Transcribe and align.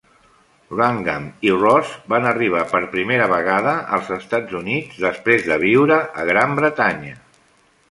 Wrangham 0.77 1.27
i 1.47 1.51
Ross 1.57 1.91
van 2.13 2.25
arribar 2.29 2.63
per 2.71 2.81
primera 2.95 3.29
vegada 3.35 3.77
als 3.99 4.11
Estats 4.17 4.59
Units 4.63 5.05
després 5.07 5.47
de 5.53 5.61
viure 5.67 6.03
a 6.25 6.29
Gran 6.33 6.61
Bretanya. 6.65 7.17